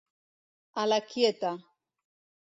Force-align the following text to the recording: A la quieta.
A 0.83 0.85
la 0.91 0.97
quieta. 1.09 1.51